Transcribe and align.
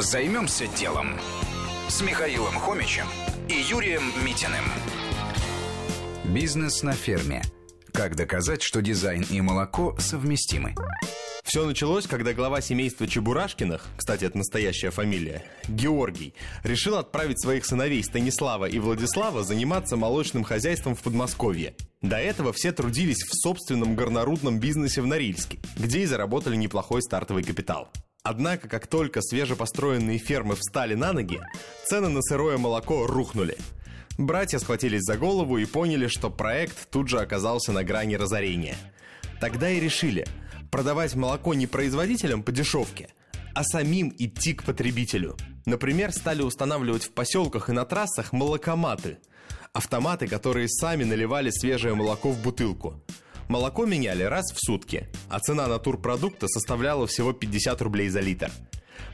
Займемся 0.00 0.66
делом 0.66 1.14
с 1.88 2.00
Михаилом 2.00 2.54
Хомичем 2.54 3.04
и 3.50 3.52
Юрием 3.52 4.02
Митиным. 4.24 4.64
Бизнес 6.24 6.82
на 6.82 6.94
ферме. 6.94 7.42
Как 7.92 8.16
доказать, 8.16 8.62
что 8.62 8.80
дизайн 8.80 9.26
и 9.28 9.42
молоко 9.42 9.94
совместимы? 9.98 10.74
Все 11.44 11.66
началось, 11.66 12.06
когда 12.06 12.32
глава 12.32 12.62
семейства 12.62 13.06
Чебурашкиных, 13.06 13.88
кстати, 13.98 14.24
это 14.24 14.38
настоящая 14.38 14.90
фамилия, 14.90 15.44
Георгий, 15.68 16.32
решил 16.64 16.96
отправить 16.96 17.38
своих 17.38 17.66
сыновей 17.66 18.02
Станислава 18.02 18.64
и 18.64 18.78
Владислава 18.78 19.44
заниматься 19.44 19.98
молочным 19.98 20.44
хозяйством 20.44 20.94
в 20.94 21.02
Подмосковье. 21.02 21.74
До 22.00 22.16
этого 22.16 22.54
все 22.54 22.72
трудились 22.72 23.22
в 23.22 23.34
собственном 23.34 23.96
горнорудном 23.96 24.60
бизнесе 24.60 25.02
в 25.02 25.06
Норильске, 25.06 25.58
где 25.76 26.00
и 26.00 26.06
заработали 26.06 26.56
неплохой 26.56 27.02
стартовый 27.02 27.44
капитал. 27.44 27.90
Однако, 28.22 28.68
как 28.68 28.86
только 28.86 29.22
свежепостроенные 29.22 30.18
фермы 30.18 30.54
встали 30.54 30.94
на 30.94 31.12
ноги, 31.12 31.40
цены 31.86 32.08
на 32.08 32.20
сырое 32.20 32.58
молоко 32.58 33.06
рухнули. 33.06 33.56
Братья 34.18 34.58
схватились 34.58 35.02
за 35.02 35.16
голову 35.16 35.56
и 35.56 35.64
поняли, 35.64 36.06
что 36.06 36.28
проект 36.30 36.90
тут 36.90 37.08
же 37.08 37.18
оказался 37.20 37.72
на 37.72 37.82
грани 37.82 38.16
разорения. 38.16 38.76
Тогда 39.40 39.70
и 39.70 39.80
решили 39.80 40.26
продавать 40.70 41.14
молоко 41.14 41.54
не 41.54 41.66
производителям 41.66 42.42
по 42.42 42.52
дешевке, 42.52 43.08
а 43.54 43.64
самим 43.64 44.14
идти 44.18 44.52
к 44.52 44.64
потребителю. 44.64 45.36
Например, 45.64 46.12
стали 46.12 46.42
устанавливать 46.42 47.04
в 47.04 47.12
поселках 47.12 47.70
и 47.70 47.72
на 47.72 47.86
трассах 47.86 48.32
молокоматы. 48.32 49.18
Автоматы, 49.72 50.26
которые 50.26 50.68
сами 50.68 51.04
наливали 51.04 51.50
свежее 51.50 51.94
молоко 51.94 52.30
в 52.30 52.42
бутылку– 52.42 53.02
Молоко 53.50 53.84
меняли 53.84 54.22
раз 54.22 54.52
в 54.52 54.64
сутки, 54.64 55.08
а 55.28 55.40
цена 55.40 55.66
натурпродукта 55.66 56.46
составляла 56.46 57.08
всего 57.08 57.32
50 57.32 57.82
рублей 57.82 58.08
за 58.08 58.20
литр. 58.20 58.48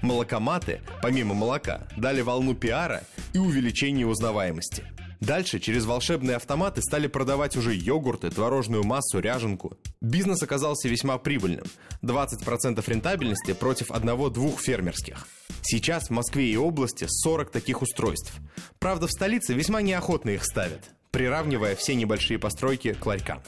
Молокоматы, 0.02 0.82
помимо 1.00 1.32
молока, 1.32 1.88
дали 1.96 2.20
волну 2.20 2.54
пиара 2.54 3.02
и 3.32 3.38
увеличение 3.38 4.06
узнаваемости. 4.06 4.84
Дальше 5.20 5.58
через 5.58 5.86
волшебные 5.86 6.36
автоматы 6.36 6.82
стали 6.82 7.06
продавать 7.06 7.56
уже 7.56 7.74
йогурты, 7.74 8.28
творожную 8.28 8.84
массу, 8.84 9.20
ряженку. 9.20 9.78
Бизнес 10.02 10.42
оказался 10.42 10.90
весьма 10.90 11.16
прибыльным. 11.16 11.64
20% 12.02 12.84
рентабельности 12.90 13.54
против 13.54 13.90
одного-двух 13.90 14.60
фермерских. 14.60 15.26
Сейчас 15.62 16.08
в 16.08 16.10
Москве 16.10 16.50
и 16.50 16.58
области 16.58 17.06
40 17.08 17.50
таких 17.50 17.80
устройств. 17.80 18.34
Правда, 18.80 19.06
в 19.06 19.12
столице 19.12 19.54
весьма 19.54 19.80
неохотно 19.80 20.28
их 20.28 20.44
ставят 20.44 20.90
приравнивая 21.16 21.74
все 21.76 21.94
небольшие 21.94 22.38
постройки 22.38 22.92
к 22.92 23.06
ларькам. 23.06 23.42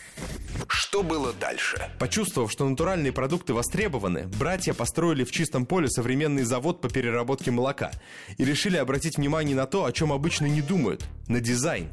Что 0.99 1.05
было 1.05 1.33
дальше? 1.33 1.89
Почувствовав, 2.01 2.51
что 2.51 2.69
натуральные 2.69 3.13
продукты 3.13 3.55
востребованы, 3.55 4.27
братья 4.37 4.75
построили 4.75 5.23
в 5.23 5.31
чистом 5.31 5.65
поле 5.65 5.89
современный 5.89 6.43
завод 6.43 6.81
по 6.81 6.89
переработке 6.89 7.53
молока 7.53 7.93
и 8.37 8.45
решили 8.45 8.77
обратить 8.77 9.17
внимание 9.17 9.55
на 9.55 9.67
то, 9.67 9.85
о 9.85 9.93
чем 9.93 10.13
обычно 10.13 10.47
не 10.47 10.61
думают– 10.61 11.05
на 11.29 11.39
дизайн. 11.39 11.89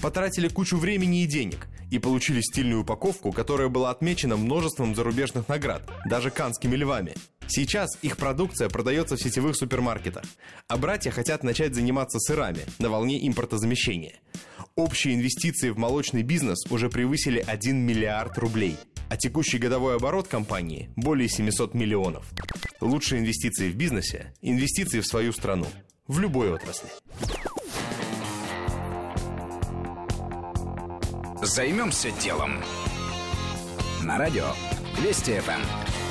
Потратили 0.00 0.48
кучу 0.48 0.76
времени 0.76 1.22
и 1.22 1.26
денег 1.26 1.68
и 1.92 2.00
получили 2.00 2.40
стильную 2.40 2.80
упаковку, 2.80 3.30
которая 3.30 3.68
была 3.68 3.90
отмечена 3.90 4.36
множеством 4.36 4.96
зарубежных 4.96 5.46
наград, 5.46 5.88
даже 6.04 6.32
канскими 6.32 6.74
львами. 6.74 7.14
Сейчас 7.46 7.96
их 8.02 8.16
продукция 8.16 8.68
продается 8.68 9.14
в 9.14 9.22
сетевых 9.22 9.54
супермаркетах, 9.54 10.24
а 10.66 10.78
братья 10.78 11.12
хотят 11.12 11.44
начать 11.44 11.76
заниматься 11.76 12.18
сырами 12.18 12.64
на 12.80 12.90
волне 12.90 13.24
импортозамещения– 13.24 14.14
Общие 14.74 15.14
инвестиции 15.14 15.68
в 15.68 15.76
молочный 15.76 16.22
бизнес 16.22 16.64
уже 16.70 16.88
превысили 16.88 17.44
1 17.46 17.76
миллиард 17.76 18.38
рублей, 18.38 18.76
а 19.10 19.18
текущий 19.18 19.58
годовой 19.58 19.96
оборот 19.96 20.28
компании 20.28 20.88
более 20.96 21.28
700 21.28 21.74
миллионов. 21.74 22.24
Лучшие 22.80 23.20
инвестиции 23.20 23.70
в 23.70 23.76
бизнесе– 23.76 24.32
инвестиции 24.40 25.00
в 25.00 25.06
свою 25.06 25.32
страну, 25.32 25.66
в 26.06 26.18
любой 26.20 26.54
отрасли. 26.54 26.88
Займемся 31.42 32.10
делом. 32.22 32.62
На 34.02 34.16
радио 34.16 34.46
Вести 35.02 35.38
ФМ. 35.40 36.01